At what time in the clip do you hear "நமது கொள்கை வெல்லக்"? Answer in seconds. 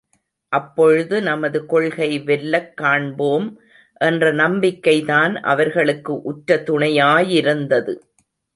1.21-2.73